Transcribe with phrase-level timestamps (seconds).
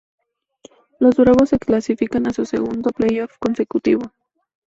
[0.99, 4.01] Los Bravos se clasifican a su segundo Play Off consecutivo.